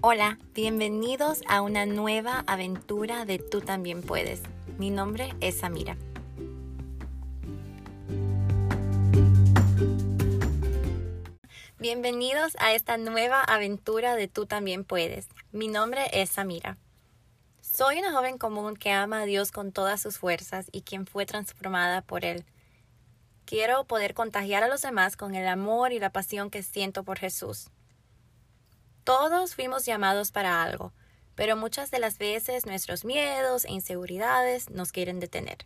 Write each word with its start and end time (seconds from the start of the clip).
Hola, 0.00 0.38
bienvenidos 0.54 1.40
a 1.48 1.60
una 1.60 1.84
nueva 1.84 2.44
aventura 2.46 3.24
de 3.24 3.40
Tú 3.40 3.62
también 3.62 4.02
puedes. 4.02 4.42
Mi 4.78 4.90
nombre 4.90 5.34
es 5.40 5.58
Samira. 5.58 5.96
Bienvenidos 11.80 12.56
a 12.60 12.74
esta 12.74 12.96
nueva 12.96 13.42
aventura 13.42 14.14
de 14.14 14.28
Tú 14.28 14.46
también 14.46 14.84
puedes. 14.84 15.26
Mi 15.50 15.66
nombre 15.66 16.08
es 16.12 16.30
Samira. 16.30 16.78
Soy 17.60 17.98
una 17.98 18.12
joven 18.12 18.38
común 18.38 18.76
que 18.76 18.92
ama 18.92 19.22
a 19.22 19.26
Dios 19.26 19.50
con 19.50 19.72
todas 19.72 20.00
sus 20.00 20.18
fuerzas 20.18 20.68
y 20.70 20.82
quien 20.82 21.06
fue 21.06 21.26
transformada 21.26 22.02
por 22.02 22.24
Él. 22.24 22.44
Quiero 23.46 23.82
poder 23.82 24.14
contagiar 24.14 24.62
a 24.62 24.68
los 24.68 24.82
demás 24.82 25.16
con 25.16 25.34
el 25.34 25.48
amor 25.48 25.92
y 25.92 25.98
la 25.98 26.12
pasión 26.12 26.50
que 26.50 26.62
siento 26.62 27.02
por 27.02 27.18
Jesús. 27.18 27.72
Todos 29.08 29.54
fuimos 29.54 29.86
llamados 29.86 30.32
para 30.32 30.62
algo, 30.62 30.92
pero 31.34 31.56
muchas 31.56 31.90
de 31.90 31.98
las 31.98 32.18
veces 32.18 32.66
nuestros 32.66 33.06
miedos 33.06 33.64
e 33.64 33.72
inseguridades 33.72 34.68
nos 34.68 34.92
quieren 34.92 35.18
detener. 35.18 35.64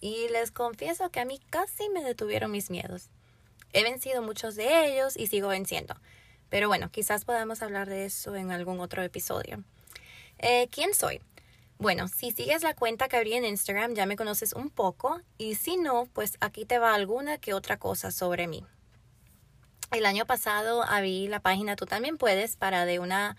Y 0.00 0.28
les 0.28 0.52
confieso 0.52 1.10
que 1.10 1.18
a 1.18 1.24
mí 1.24 1.40
casi 1.50 1.88
me 1.88 2.04
detuvieron 2.04 2.52
mis 2.52 2.70
miedos. 2.70 3.10
He 3.72 3.82
vencido 3.82 4.22
muchos 4.22 4.54
de 4.54 4.86
ellos 4.86 5.16
y 5.16 5.26
sigo 5.26 5.48
venciendo. 5.48 5.96
Pero 6.48 6.68
bueno, 6.68 6.88
quizás 6.92 7.24
podamos 7.24 7.60
hablar 7.60 7.88
de 7.88 8.04
eso 8.04 8.36
en 8.36 8.52
algún 8.52 8.78
otro 8.78 9.02
episodio. 9.02 9.64
Eh, 10.38 10.68
¿Quién 10.70 10.94
soy? 10.94 11.20
Bueno, 11.78 12.06
si 12.06 12.30
sigues 12.30 12.62
la 12.62 12.74
cuenta 12.76 13.08
que 13.08 13.16
abrí 13.16 13.34
en 13.34 13.46
Instagram 13.46 13.94
ya 13.94 14.06
me 14.06 14.14
conoces 14.14 14.52
un 14.52 14.70
poco 14.70 15.20
y 15.38 15.56
si 15.56 15.76
no, 15.76 16.06
pues 16.12 16.38
aquí 16.38 16.64
te 16.64 16.78
va 16.78 16.94
alguna 16.94 17.38
que 17.38 17.52
otra 17.52 17.78
cosa 17.80 18.12
sobre 18.12 18.46
mí. 18.46 18.64
El 19.92 20.04
año 20.04 20.26
pasado 20.26 20.82
abrí 20.82 21.28
la 21.28 21.40
página 21.40 21.76
Tú 21.76 21.86
también 21.86 22.18
puedes 22.18 22.56
para 22.56 22.84
de 22.86 22.98
una 22.98 23.36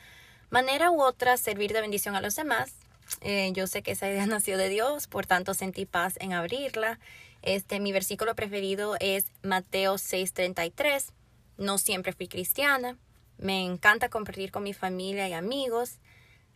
manera 0.50 0.92
u 0.92 1.02
otra 1.02 1.38
servir 1.38 1.74
de 1.74 1.82
bendición 1.82 2.16
a 2.16 2.22
los 2.22 2.36
demás. 2.36 2.74
Eh, 3.22 3.52
yo 3.54 3.68
sé 3.68 3.82
que 3.82 3.92
esa 3.92 4.10
idea 4.10 4.26
nació 4.28 4.58
de 4.58 4.70
Dios, 4.70 5.08
por 5.08 5.26
tanto 5.26 5.54
sentí 5.54 5.86
paz 5.86 6.16
en 6.20 6.34
abrirla. 6.34 7.00
Este, 7.42 7.80
mi 7.80 7.92
versículo 7.92 8.36
preferido 8.36 8.96
es 9.00 9.26
Mateo 9.44 9.96
6:33. 9.96 11.12
No 11.58 11.78
siempre 11.78 12.14
fui 12.14 12.28
cristiana. 12.28 12.98
Me 13.38 13.64
encanta 13.64 14.10
compartir 14.10 14.52
con 14.52 14.64
mi 14.64 14.74
familia 14.74 15.28
y 15.28 15.34
amigos. 15.34 16.00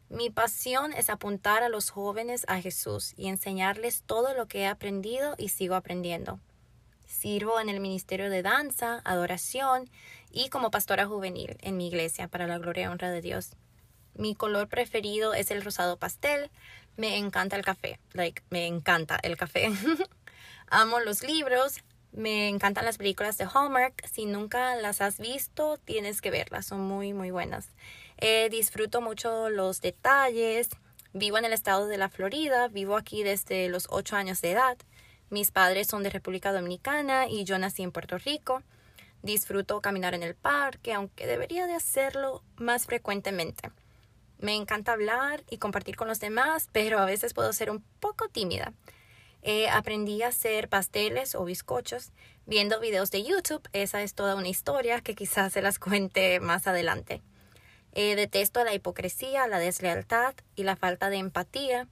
Mi 0.09 0.30
pasión 0.30 0.94
es 0.94 1.09
apuntar 1.09 1.64
a 1.64 1.70
los 1.70 1.89
jóvenes 1.89 2.44
a 2.48 2.59
Jesús 2.59 3.14
y 3.17 3.28
enseñarles 3.28 4.03
todo 4.05 4.33
lo 4.33 4.48
que 4.48 4.61
he 4.61 4.67
aprendido 4.67 5.36
y 5.38 5.50
sigo 5.50 5.76
aprendiendo. 5.76 6.39
Sirvo 7.12 7.59
en 7.59 7.67
el 7.67 7.81
Ministerio 7.81 8.30
de 8.30 8.42
Danza, 8.42 9.02
Adoración 9.04 9.90
y 10.31 10.50
como 10.50 10.72
pastora 10.72 11.06
juvenil 11.06 11.58
en 11.59 11.76
mi 11.76 11.88
iglesia 11.88 12.30
para 12.30 12.48
la 12.48 12.58
gloria 12.58 12.86
y 12.86 12.88
honra 12.88 13.12
de 13.12 13.22
Dios. 13.22 13.58
Mi 14.16 14.34
color 14.34 14.70
preferido 14.70 15.34
es 15.34 15.52
el 15.52 15.62
rosado 15.62 15.98
pastel. 15.98 16.50
Me 16.95 17.17
encanta 17.17 17.58
el 17.58 17.66
café. 17.66 18.00
Like, 18.14 18.44
me 18.50 18.66
encanta 18.66 19.20
el 19.23 19.36
café. 19.36 19.72
Amo 20.67 21.02
los 21.02 21.22
libros. 21.22 21.84
Me 22.14 22.48
encantan 22.48 22.86
las 22.86 22.98
películas 22.98 23.38
de 23.38 23.45
Hallmark. 23.45 24.08
Si 24.12 24.26
nunca 24.26 24.76
las 24.76 25.02
has 25.02 25.20
visto, 25.20 25.78
tienes 25.78 26.22
que 26.22 26.32
verlas. 26.32 26.66
Son 26.66 26.80
muy, 26.80 27.14
muy 27.14 27.30
buenas. 27.30 27.67
Eh, 28.17 28.48
disfruto 28.50 29.02
mucho 29.02 29.50
los 29.50 29.82
detalles. 29.82 30.70
Vivo 31.14 31.38
en 31.38 31.45
el 31.45 31.54
estado 31.54 31.88
de 31.88 31.98
la 31.98 32.09
Florida. 32.09 32.70
Vivo 32.70 32.95
aquí 32.95 33.22
desde 33.22 33.67
los 33.67 33.88
8 33.89 34.16
años 34.16 34.42
de 34.42 34.52
edad. 34.52 34.78
Mis 35.32 35.50
padres 35.50 35.88
son 35.88 36.04
de 36.04 36.10
República 36.10 36.52
Dominicana 36.52 37.30
y 37.30 37.46
yo 37.46 37.58
nací 37.58 37.84
en 37.84 37.94
Puerto 37.94 38.18
Rico. 38.18 38.64
Disfruto 39.24 39.80
caminar 39.80 40.14
en 40.14 40.23
el 40.23 40.36
parque, 40.36 40.94
aunque 40.94 41.26
debería 41.26 41.68
de 41.68 41.73
hacerlo 41.73 42.44
más 42.58 42.86
frecuentemente. 42.86 43.72
Me 44.40 44.56
encanta 44.56 44.92
hablar 44.92 45.46
y 45.50 45.58
compartir 45.58 45.95
con 45.95 46.10
los 46.10 46.20
demás, 46.20 46.67
pero 46.73 47.00
a 47.00 47.05
veces 47.05 47.33
puedo 47.33 47.54
ser 47.54 47.72
un 47.72 47.82
poco 48.02 48.28
tímida. 48.28 48.73
Aprendí 49.72 50.22
a 50.22 50.28
hacer 50.28 50.67
pasteles 50.67 51.34
o 51.34 51.45
bizcochos 51.45 52.11
viendo 52.45 52.82
videos 52.82 53.10
de 53.10 53.23
YouTube. 53.23 53.66
Esa 53.72 54.02
es 54.02 54.14
toda 54.16 54.36
una 54.36 54.50
historia 54.50 55.00
que 55.00 55.16
quizás 55.16 55.54
se 55.54 55.61
las 55.61 55.80
cuente 55.80 56.42
más 56.42 56.67
adelante. 56.67 57.22
Eh, 57.94 58.17
detesto 58.17 58.66
la 58.66 58.73
hipocresía, 58.73 59.48
la 59.48 59.60
deslealtad 59.60 60.36
y 60.58 60.64
la 60.64 60.76
falta 60.76 61.10
de 61.10 61.17
empatía. 61.17 61.88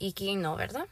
¿Y 0.00 0.12
quién 0.12 0.42
no, 0.42 0.56
verdad? 0.56 0.88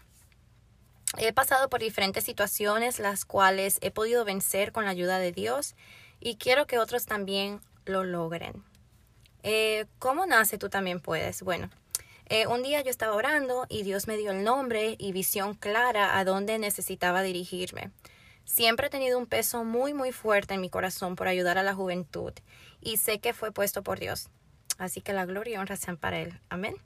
He 1.16 1.32
pasado 1.32 1.70
por 1.70 1.80
diferentes 1.80 2.24
situaciones 2.24 2.98
las 2.98 3.24
cuales 3.24 3.78
he 3.80 3.90
podido 3.90 4.24
vencer 4.24 4.72
con 4.72 4.84
la 4.84 4.90
ayuda 4.90 5.18
de 5.18 5.32
Dios 5.32 5.74
y 6.20 6.36
quiero 6.36 6.66
que 6.66 6.78
otros 6.78 7.06
también 7.06 7.60
lo 7.86 8.04
logren. 8.04 8.62
Eh, 9.42 9.86
¿Cómo 9.98 10.26
nace 10.26 10.58
tú 10.58 10.68
también 10.68 11.00
puedes? 11.00 11.42
Bueno, 11.42 11.70
eh, 12.26 12.46
un 12.46 12.62
día 12.62 12.82
yo 12.82 12.90
estaba 12.90 13.14
orando 13.14 13.64
y 13.70 13.84
Dios 13.84 14.06
me 14.06 14.18
dio 14.18 14.32
el 14.32 14.44
nombre 14.44 14.96
y 14.98 15.12
visión 15.12 15.54
clara 15.54 16.18
a 16.18 16.24
dónde 16.24 16.58
necesitaba 16.58 17.22
dirigirme. 17.22 17.90
Siempre 18.44 18.88
he 18.88 18.90
tenido 18.90 19.18
un 19.18 19.26
peso 19.26 19.64
muy 19.64 19.94
muy 19.94 20.12
fuerte 20.12 20.54
en 20.54 20.60
mi 20.60 20.68
corazón 20.68 21.16
por 21.16 21.28
ayudar 21.28 21.56
a 21.56 21.62
la 21.62 21.74
juventud 21.74 22.32
y 22.80 22.98
sé 22.98 23.18
que 23.18 23.32
fue 23.32 23.50
puesto 23.50 23.82
por 23.82 23.98
Dios. 23.98 24.28
Así 24.76 25.00
que 25.00 25.12
la 25.12 25.24
gloria 25.24 25.54
y 25.54 25.56
honra 25.56 25.76
sean 25.76 25.96
para 25.96 26.20
Él. 26.20 26.38
Amén. 26.50 26.76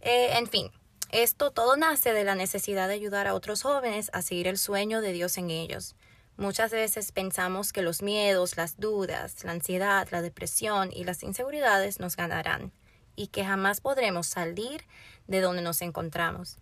Eh, 0.00 0.30
en 0.38 0.46
fin, 0.46 0.70
esto 1.10 1.50
todo 1.50 1.76
nace 1.76 2.12
de 2.12 2.24
la 2.24 2.34
necesidad 2.34 2.88
de 2.88 2.94
ayudar 2.94 3.26
a 3.26 3.34
otros 3.34 3.62
jóvenes 3.62 4.10
a 4.12 4.22
seguir 4.22 4.48
el 4.48 4.58
sueño 4.58 5.00
de 5.00 5.12
Dios 5.12 5.38
en 5.38 5.50
ellos. 5.50 5.94
Muchas 6.36 6.70
veces 6.70 7.12
pensamos 7.12 7.72
que 7.72 7.80
los 7.80 8.02
miedos, 8.02 8.56
las 8.56 8.78
dudas, 8.78 9.42
la 9.44 9.52
ansiedad, 9.52 10.06
la 10.10 10.20
depresión 10.20 10.90
y 10.92 11.04
las 11.04 11.22
inseguridades 11.22 11.98
nos 12.00 12.16
ganarán 12.16 12.72
y 13.14 13.28
que 13.28 13.44
jamás 13.44 13.80
podremos 13.80 14.26
salir 14.26 14.84
de 15.26 15.40
donde 15.40 15.62
nos 15.62 15.80
encontramos. 15.80 16.58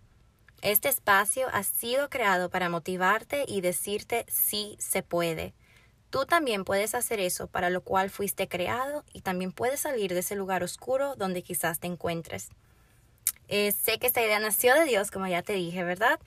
Este 0.61 0.87
espacio 0.87 1.47
ha 1.51 1.63
sido 1.63 2.09
creado 2.09 2.49
para 2.49 2.69
motivarte 2.69 3.45
y 3.47 3.61
decirte 3.61 4.25
sí 4.29 4.77
se 4.79 5.03
puede. 5.03 5.53
Tú 6.09 6.25
también 6.25 6.63
puedes 6.63 6.95
hacer 6.95 7.19
eso 7.19 7.47
para 7.47 7.69
lo 7.69 7.81
cual 7.81 8.09
fuiste 8.09 8.47
creado 8.47 9.03
y 9.11 9.21
también 9.21 9.51
puedes 9.51 9.81
salir 9.81 10.13
de 10.13 10.21
ese 10.21 10.35
lugar 10.35 10.63
oscuro 10.63 11.15
donde 11.15 11.43
quizás 11.43 11.79
te 11.79 11.87
encuentres. 11.87 12.49
Eh, 13.47 13.71
sé 13.71 13.99
que 13.99 14.07
esta 14.07 14.23
idea 14.23 14.39
nació 14.39 14.75
de 14.75 14.85
Dios, 14.85 15.11
como 15.11 15.27
ya 15.27 15.41
te 15.41 15.53
dije, 15.53 15.83
¿verdad? 15.83 16.19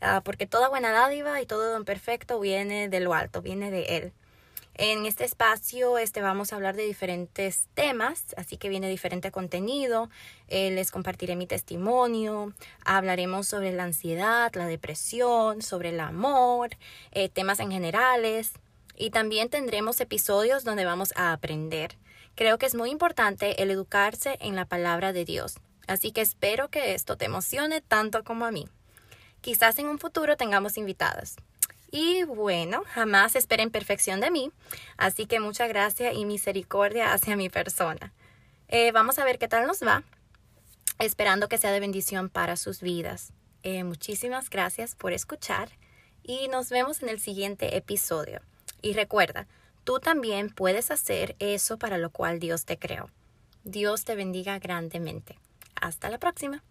Ah, 0.00 0.20
porque 0.24 0.46
toda 0.46 0.68
buena 0.68 0.92
dádiva 0.92 1.40
y 1.40 1.46
todo 1.46 1.72
don 1.72 1.84
perfecto 1.84 2.40
viene 2.40 2.88
de 2.88 3.00
lo 3.00 3.14
alto, 3.14 3.42
viene 3.42 3.70
de 3.70 3.96
Él. 3.96 4.12
En 4.76 5.06
este 5.06 5.24
espacio 5.24 5.98
este, 5.98 6.20
vamos 6.20 6.52
a 6.52 6.56
hablar 6.56 6.74
de 6.74 6.84
diferentes 6.84 7.68
temas, 7.74 8.34
así 8.36 8.56
que 8.56 8.68
viene 8.68 8.88
diferente 8.88 9.30
contenido. 9.30 10.10
Eh, 10.48 10.72
les 10.72 10.90
compartiré 10.90 11.36
mi 11.36 11.46
testimonio, 11.46 12.52
hablaremos 12.84 13.46
sobre 13.46 13.72
la 13.72 13.84
ansiedad, 13.84 14.52
la 14.54 14.66
depresión, 14.66 15.62
sobre 15.62 15.90
el 15.90 16.00
amor, 16.00 16.70
eh, 17.12 17.28
temas 17.28 17.60
en 17.60 17.70
generales 17.70 18.52
y 18.96 19.10
también 19.10 19.48
tendremos 19.48 20.00
episodios 20.00 20.64
donde 20.64 20.84
vamos 20.84 21.12
a 21.14 21.32
aprender. 21.32 21.96
Creo 22.34 22.58
que 22.58 22.66
es 22.66 22.74
muy 22.74 22.90
importante 22.90 23.62
el 23.62 23.70
educarse 23.70 24.38
en 24.40 24.56
la 24.56 24.64
palabra 24.64 25.12
de 25.12 25.24
Dios. 25.24 25.54
Así 25.86 26.12
que 26.12 26.20
espero 26.20 26.68
que 26.68 26.94
esto 26.94 27.16
te 27.16 27.26
emocione 27.26 27.80
tanto 27.80 28.24
como 28.24 28.46
a 28.46 28.50
mí. 28.50 28.68
Quizás 29.40 29.78
en 29.78 29.86
un 29.86 29.98
futuro 29.98 30.36
tengamos 30.36 30.78
invitadas. 30.78 31.36
Y 31.90 32.24
bueno, 32.24 32.82
jamás 32.88 33.36
esperen 33.36 33.70
perfección 33.70 34.18
de 34.20 34.32
mí, 34.32 34.50
así 34.96 35.26
que 35.26 35.38
mucha 35.38 35.68
gracia 35.68 36.12
y 36.12 36.24
misericordia 36.24 37.12
hacia 37.12 37.36
mi 37.36 37.48
persona. 37.48 38.12
Eh, 38.66 38.90
vamos 38.90 39.18
a 39.20 39.24
ver 39.24 39.38
qué 39.38 39.46
tal 39.46 39.66
nos 39.66 39.82
va, 39.82 40.02
esperando 40.98 41.48
que 41.48 41.58
sea 41.58 41.70
de 41.70 41.78
bendición 41.78 42.30
para 42.30 42.56
sus 42.56 42.80
vidas. 42.80 43.32
Eh, 43.62 43.84
muchísimas 43.84 44.50
gracias 44.50 44.96
por 44.96 45.12
escuchar 45.12 45.70
y 46.24 46.48
nos 46.48 46.70
vemos 46.70 47.02
en 47.02 47.10
el 47.10 47.20
siguiente 47.20 47.76
episodio. 47.76 48.40
Y 48.82 48.94
recuerda, 48.94 49.46
tú 49.84 50.00
también 50.00 50.50
puedes 50.50 50.90
hacer 50.90 51.36
eso 51.38 51.78
para 51.78 51.98
lo 51.98 52.10
cual 52.10 52.40
Dios 52.40 52.64
te 52.64 52.78
creó. 52.78 53.08
Dios 53.62 54.04
te 54.04 54.16
bendiga 54.16 54.58
grandemente. 54.58 55.38
Hasta 55.84 56.08
la 56.08 56.16
próxima. 56.16 56.62